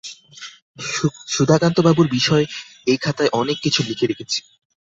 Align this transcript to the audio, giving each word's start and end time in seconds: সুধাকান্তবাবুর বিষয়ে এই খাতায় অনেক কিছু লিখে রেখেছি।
সুধাকান্তবাবুর 1.27 2.07
বিষয়ে 2.11 2.45
এই 2.87 2.97
খাতায় 2.97 3.31
অনেক 3.33 3.57
কিছু 3.63 3.79
লিখে 3.87 4.05
রেখেছি। 4.07 4.39